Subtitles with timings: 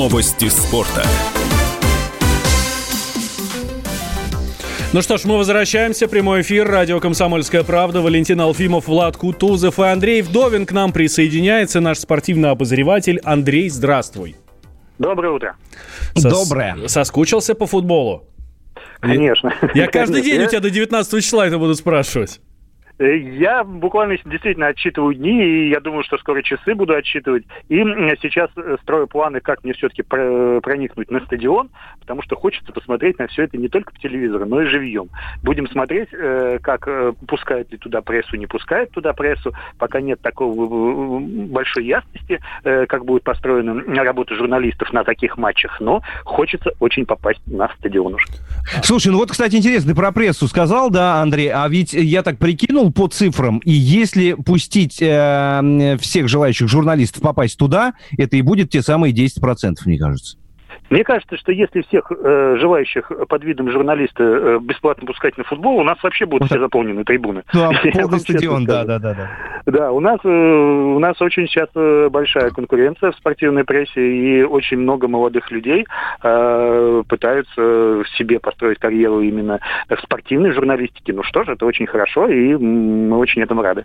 [0.00, 1.02] Новости спорта.
[4.94, 6.08] Ну что ж, мы возвращаемся.
[6.08, 6.66] Прямой эфир.
[6.66, 8.00] Радио «Комсомольская правда».
[8.00, 11.80] Валентин Алфимов, Влад Кутузов и Андрей Вдовин к нам присоединяется.
[11.80, 13.20] Наш спортивный обозреватель.
[13.24, 14.36] Андрей, здравствуй.
[14.98, 15.56] Доброе утро.
[16.16, 16.48] Сос...
[16.48, 16.88] Доброе.
[16.88, 18.24] Соскучился по футболу?
[19.00, 19.52] Конечно.
[19.74, 22.40] Я каждый день у тебя до 19 числа это буду спрашивать.
[23.00, 27.44] Э, я буквально действительно отсчитываю дни, и я думаю, что скоро часы буду отсчитывать.
[27.68, 27.78] И
[28.20, 33.26] сейчас э, строю планы, как мне все-таки проникнуть на стадион, потому что хочется посмотреть на
[33.28, 35.08] все это не только по телевизору, но и живьем.
[35.42, 36.88] Будем смотреть, э, как
[37.26, 39.54] пускают ли туда прессу, не пускают туда прессу.
[39.78, 46.72] Пока нет такого большой ясности, как будет построена работа журналистов на таких матчах, но хочется
[46.80, 48.16] очень попасть на стадион.
[48.82, 52.38] Слушай, ну вот, кстати, интересно, ты про прессу сказал, да, Андрей, а ведь я так
[52.38, 58.70] прикинул, по цифрам, и если пустить э, всех желающих журналистов попасть туда, это и будет
[58.70, 60.36] те самые 10%, мне кажется.
[60.90, 65.78] Мне кажется, что если всех э, желающих под видом журналиста э, бесплатно пускать на футбол,
[65.78, 67.44] у нас вообще будут все заполнены трибуны.
[67.60, 69.30] Да, полный стадион, да, да, да, да.
[69.66, 74.42] Да, у нас, э, у нас очень сейчас э, большая конкуренция в спортивной прессе, и
[74.42, 75.86] очень много молодых людей
[76.22, 81.12] э, пытаются в себе построить карьеру именно в спортивной журналистике.
[81.12, 83.84] Ну что ж, это очень хорошо, и мы очень этому рады.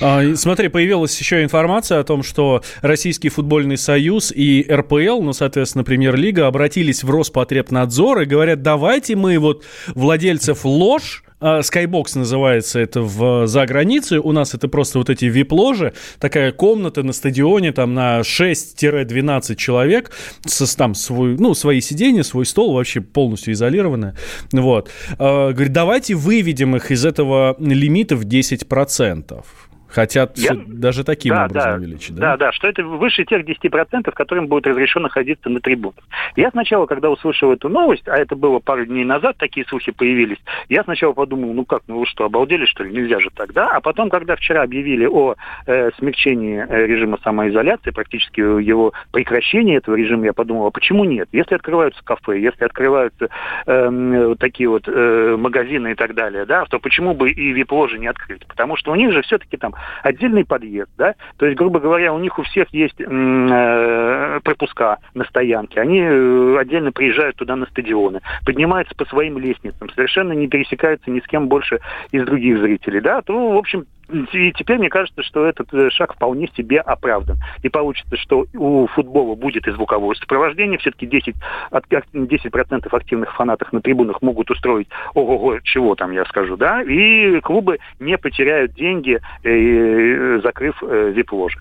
[0.00, 5.84] А, смотри, появилась еще информация о том, что Российский футбольный союз и РПЛ, ну, соответственно,
[5.84, 13.02] Премьер-лига, обратились в Роспотребнадзор и говорят, давайте мы вот владельцев ложь Skybox а, называется это
[13.02, 14.18] в, за границей.
[14.18, 15.92] У нас это просто вот эти вип-ложи.
[16.18, 20.10] Такая комната на стадионе там на 6-12 человек.
[20.46, 24.16] С, там свой, ну, свои сиденья, свой стол, вообще полностью изолированная.
[24.52, 24.90] Вот.
[25.18, 29.44] А, говорит, давайте выведем их из этого лимита в 10%.
[29.88, 30.54] Хотят Я...
[30.66, 32.20] даже таким да, образом да, увеличить, да?
[32.20, 36.04] Да, да, что это выше тех 10%, которым будет разрешено находиться на трибунах.
[36.36, 40.38] Я сначала, когда услышал эту новость, а это было пару дней назад, такие слухи появились,
[40.68, 43.70] я сначала подумал, ну как, ну вы что, обалдели, что ли, нельзя же тогда?
[43.70, 49.94] А потом, когда вчера объявили о э, смягчении э, режима самоизоляции, практически его прекращении этого
[49.94, 51.28] режима, я подумал, а почему нет?
[51.32, 53.28] Если открываются кафе, если открываются
[53.66, 58.06] э, такие вот э, магазины и так далее, да, то почему бы и вип-ложи не
[58.06, 58.46] открыть?
[58.46, 62.18] Потому что у них же все-таки там отдельный подъезд, да, то есть, грубо говоря, у
[62.18, 68.20] них у всех есть э, пропуска на стоянке, они э, отдельно приезжают туда на стадионы,
[68.44, 71.80] поднимаются по своим лестницам, совершенно не пересекаются ни с кем больше
[72.12, 76.14] из других зрителей, да, то, в общем, и теперь мне кажется, что этот э, шаг
[76.14, 77.36] вполне себе оправдан.
[77.62, 80.78] И получится, что у футбола будет и звуковое сопровождение.
[80.78, 81.34] Все-таки 10,
[81.72, 86.82] 10% активных фанатов на трибунах могут устроить ого-го, чего там я скажу, да.
[86.82, 91.58] И клубы не потеряют деньги, э, закрыв э, вип-ложи.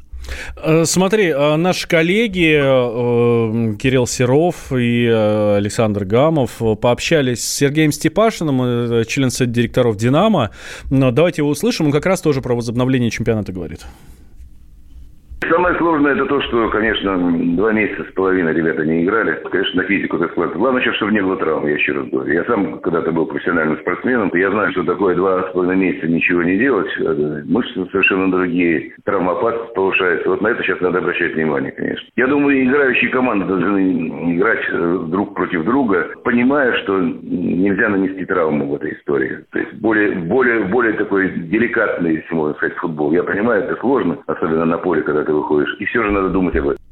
[0.85, 2.53] Смотри, наши коллеги
[3.77, 10.51] Кирилл Серов и Александр Гамов пообщались с Сергеем Степашиным, член совета директоров «Динамо».
[10.89, 11.87] Давайте его услышим.
[11.87, 13.85] Он как раз тоже про возобновление чемпионата говорит.
[15.41, 17.15] Самое сложное это то, что, конечно,
[17.55, 19.39] два месяца с половиной ребята не играли.
[19.49, 20.59] Конечно, на физику это складывается.
[20.59, 22.33] Главное сейчас, чтобы не было травм, я еще раз говорю.
[22.33, 26.41] Я сам когда-то был профессиональным спортсменом, я знаю, что такое два с половиной месяца ничего
[26.41, 26.89] не делать.
[26.99, 30.29] Э, мышцы совершенно другие, травмоопасность повышается.
[30.29, 32.07] Вот на это сейчас надо обращать внимание, конечно.
[32.15, 38.65] Я думаю, играющие команды должны играть э, друг против друга, понимая, что нельзя нанести травму
[38.65, 39.45] в этой истории.
[39.51, 43.11] То есть более, более, более такой деликатный, если можно сказать, футбол.
[43.11, 45.75] Я понимаю, это сложно, особенно на поле, когда ты выходишь.
[45.79, 46.83] И все же надо думать об этом.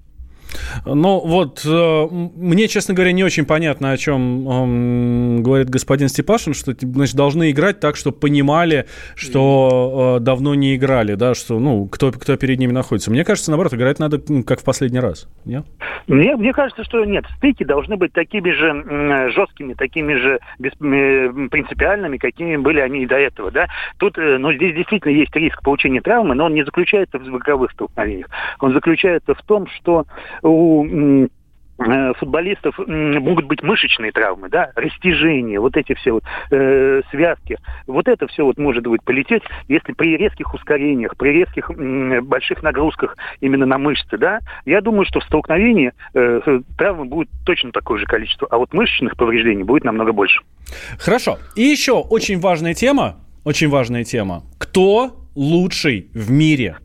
[0.86, 6.54] Ну вот, э, мне, честно говоря, не очень понятно, о чем э, говорит господин Степашин,
[6.54, 11.88] что значит, должны играть так, чтобы понимали, что э, давно не играли, да, что, ну,
[11.88, 13.12] кто, кто перед ними находится.
[13.12, 15.28] Мне кажется, наоборот, играть надо как в последний раз.
[15.46, 15.66] Нет?
[16.08, 17.26] Мне, мне кажется, что нет.
[17.38, 20.40] Стыки должны быть такими же жесткими, такими же
[21.50, 23.68] принципиальными, какими были они и до этого, да.
[23.98, 28.28] Тут, ну, здесь действительно есть риск получения травмы, но он не заключается в звуковых столкновениях.
[28.60, 30.06] Он заключается в том, что
[30.42, 37.58] у э, футболистов могут быть мышечные травмы, да, растяжение, вот эти все вот э, связки.
[37.88, 42.64] Вот это все вот может быть полететь, если при резких ускорениях, при резких э, больших
[42.64, 44.40] нагрузках именно на мышцы, да.
[44.66, 49.18] Я думаю, что в столкновении э, травмы будет точно такое же количество, а вот мышечных
[49.18, 50.42] повреждений будет намного больше.
[50.98, 51.40] Хорошо.
[51.56, 54.44] И еще очень важная тема, очень важная тема.
[54.58, 56.78] Кто лучший в мире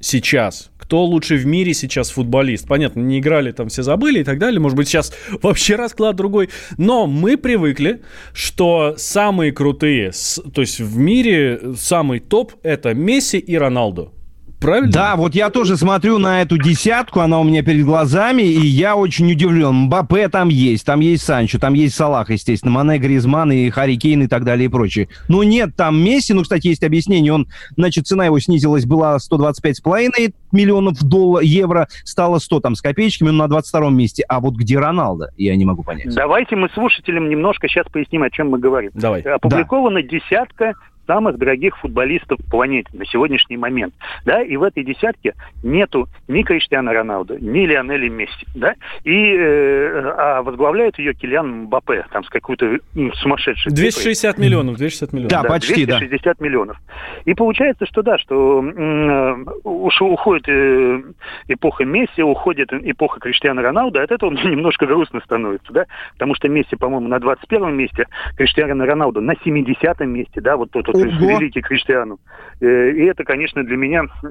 [0.00, 0.70] сейчас?
[0.88, 2.66] Кто лучший в мире сейчас футболист.
[2.66, 4.58] Понятно, не играли, там все забыли и так далее.
[4.58, 5.12] Может быть, сейчас
[5.42, 6.48] вообще расклад другой.
[6.78, 8.00] Но мы привыкли,
[8.32, 10.12] что самые крутые,
[10.54, 14.14] то есть в мире самый топ это Месси и Роналду.
[14.60, 14.90] Правильно?
[14.90, 18.96] Да, вот я тоже смотрю на эту десятку, она у меня перед глазами, и я
[18.96, 19.74] очень удивлен.
[19.74, 24.22] Мбаппе там есть, там есть Санчо, там есть Салах, естественно, Мане, Гризман и Харри Кейн
[24.22, 25.08] и так далее и прочее.
[25.28, 27.46] Но нет там Месси, ну, кстати, есть объяснение, он,
[27.76, 33.36] значит, цена его снизилась, была 125,5 миллионов долларов, евро, стало 100 там с копеечками, он
[33.36, 34.24] на 22 месте.
[34.28, 36.14] А вот где Роналдо, я не могу понять.
[36.14, 38.90] Давайте мы слушателям немножко сейчас поясним, о чем мы говорим.
[38.94, 39.20] Давай.
[39.20, 40.08] Опубликована да.
[40.08, 40.74] десятка
[41.08, 43.94] самых дорогих футболистов в планете на сегодняшний момент.
[44.24, 48.46] Да, и в этой десятке нету ни Криштиана Роналду, ни Лионеля Месси.
[48.54, 48.74] Да,
[49.04, 54.46] и э, а возглавляет ее Килиан Мбаппе, там с какой-то ну, сумасшедшей 260 цифрой.
[54.46, 55.30] миллионов, 260 миллионов.
[55.30, 56.44] Да, да почти, 260 да.
[56.44, 56.76] миллионов.
[57.24, 61.02] И получается, что да, что э, уходит э,
[61.48, 66.48] эпоха Месси, уходит эпоха Криштиана Роналду, от этого мне немножко грустно становится, да, потому что
[66.48, 68.06] Месси, по-моему, на 21 месте,
[68.36, 72.18] Криштиана Роналду на 70 месте, да, вот тот вот великий Криштиану.
[72.60, 74.28] Э, и это, конечно, для меня э,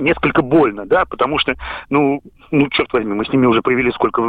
[0.00, 1.54] несколько больно, да, потому что,
[1.90, 4.22] ну, ну, черт возьми, мы с ними уже провели сколько,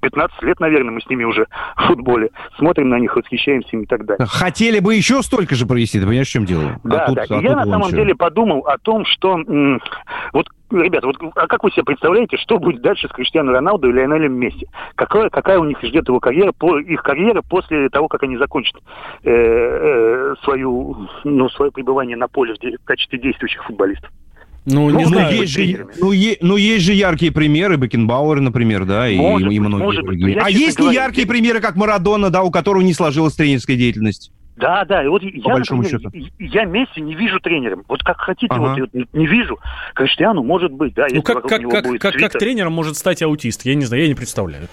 [0.00, 1.46] 15 лет, наверное, мы с ними уже
[1.76, 4.26] в футболе, смотрим на них, восхищаемся им и так далее.
[4.26, 6.80] Хотели бы еще столько же провести, ты понимаешь, в чем дело?
[6.84, 7.96] Да, а тут, да, а я на самом все.
[7.96, 9.40] деле подумал о том, что
[10.32, 13.92] вот ребята, вот а как вы себе представляете, что будет дальше с Криштиану Роналду и
[13.92, 14.66] Лионелем Месси?
[14.94, 18.76] Какая, какая у них ждет его карьера, по, их карьера после того, как они закончат
[19.22, 24.10] э, э, свою, ну, свое пребывание на поле в, в качестве действующих футболистов?
[24.66, 25.36] Ну, не ну, знаю.
[25.36, 29.54] Есть же, ну, е, ну, есть же яркие примеры, Бекенбауэр, например, да, и, может и,
[29.54, 30.34] и многие может другие.
[30.34, 30.44] Быть.
[30.44, 34.32] А есть ли яркие примеры, как Марадона, да, у которого не сложилась тренерская деятельность?
[34.56, 36.00] Да, да, и вот я, например,
[36.38, 37.84] я Месси не вижу тренером.
[37.88, 38.76] Вот как хотите, ага.
[38.80, 39.58] вот не вижу.
[39.94, 41.06] Криштиану может быть, да.
[41.10, 43.64] Ну, как, как, как, как, как тренером может стать аутист?
[43.64, 44.68] Я не знаю, я не представляю.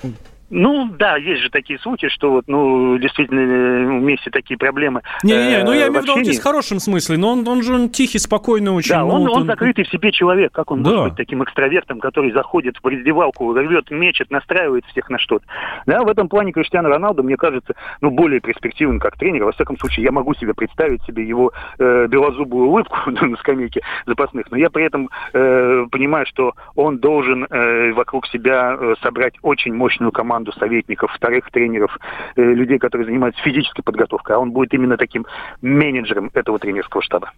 [0.51, 5.01] Ну, да, есть же такие случаи, что вот, ну, действительно, вместе такие проблемы.
[5.23, 8.19] Не-не-не, ну я имею в виду в хорошем смысле, но он, он же он тихий,
[8.19, 8.91] спокойный очень.
[8.91, 10.51] Да, он, он, он закрытый в себе человек.
[10.51, 10.89] Как он да.
[10.89, 15.45] может быть таким экстравертом, который заходит в раздевалку, рвет, мечет, настраивает всех на что-то.
[15.85, 19.45] Да, в этом плане Криштиану Роналду, мне кажется, ну, более перспективен как тренер.
[19.45, 24.51] Во всяком случае, я могу себе представить себе его э, белозубую улыбку на скамейке запасных,
[24.51, 29.73] но я при этом э, понимаю, что он должен э, вокруг себя э, собрать очень
[29.73, 31.97] мощную команду команду советников, вторых тренеров,
[32.35, 35.25] э, людей, которые занимаются физической подготовкой, а он будет именно таким
[35.61, 37.31] менеджером этого тренерского штаба.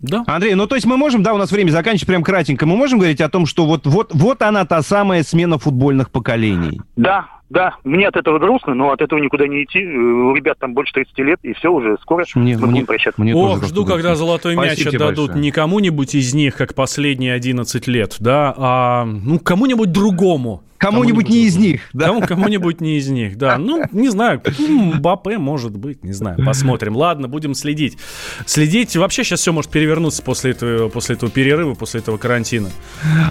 [0.00, 0.22] Да.
[0.26, 2.98] Андрей, ну то есть мы можем, да, у нас время заканчивается прям кратенько, мы можем
[2.98, 6.80] говорить о том, что вот, вот, вот она та самая смена футбольных поколений?
[6.96, 9.84] Да, да, мне от этого грустно, но от этого никуда не идти.
[9.84, 13.20] У ребят там больше 30 лет, и все, уже скоро мне, мы мне, будем прощаться.
[13.20, 15.42] Мне Ох, жду, когда золотой Спасибо мяч отдадут большое.
[15.42, 20.62] не кому-нибудь из них, как последние 11 лет, да, а ну кому-нибудь другому.
[20.76, 22.08] Кому-нибудь не из них, да?
[22.08, 23.56] Кому, кому-нибудь не из них, да.
[23.56, 26.94] Ну, не знаю, Мбаппе может быть, не знаю, посмотрим.
[26.96, 27.96] Ладно, будем следить.
[28.44, 32.68] Следить, вообще сейчас все может перевернуться после этого, после этого перерыва, после этого карантина.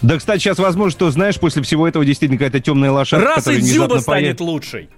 [0.01, 3.57] Да, кстати, сейчас возможно, что, знаешь, после всего этого действительно какая-то темная лошадка, Раз и
[3.57, 4.89] Дзюба станет лучшей.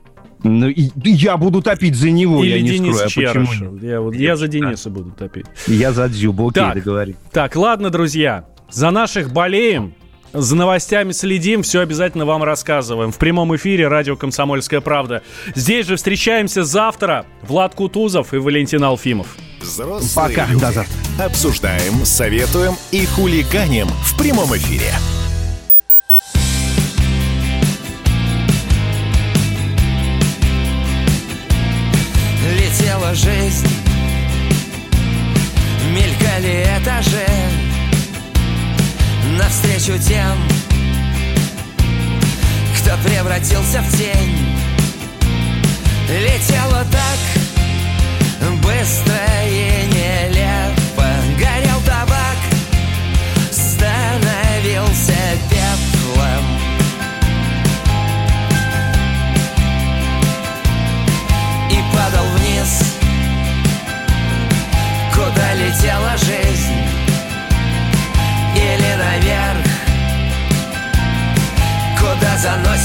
[0.44, 3.30] Ну, и, я буду топить за него, Или я не Денис скрою.
[3.30, 3.78] А почему?
[3.78, 5.46] Я, вот, я за Дениса буду топить.
[5.66, 7.16] Я за Дзюбу, окей, так, договорим.
[7.31, 9.96] Так, ладно, друзья, за наших болеем.
[10.34, 13.13] За новостями следим, все обязательно вам рассказываем.
[13.13, 15.24] В прямом эфире радио «Комсомольская правда».
[15.56, 17.25] Здесь же встречаемся завтра.
[17.42, 19.38] Влад Кутузов и Валентин Алфимов.
[19.62, 20.60] Взрослые Пока, люди.
[20.60, 20.94] до завтра.
[21.24, 24.92] Обсуждаем, советуем и хулиганим в прямом эфире.
[32.77, 33.67] Летела жизнь,
[35.94, 37.25] мелькали этажи
[39.37, 40.35] навстречу тем,
[42.77, 44.65] кто превратился в тень.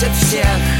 [0.00, 0.79] Заносит всех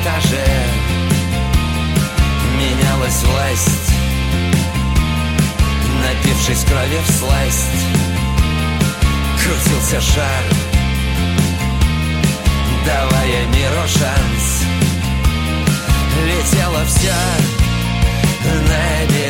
[0.00, 0.46] этаже
[2.58, 3.92] Менялась власть
[6.02, 7.86] Напившись крови в сласть.
[9.42, 10.44] Крутился шар
[12.84, 14.64] Давая миру шанс.
[16.26, 17.12] Летело все
[18.44, 19.29] на небе.